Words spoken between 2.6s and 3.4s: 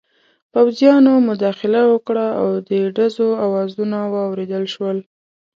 د ډزو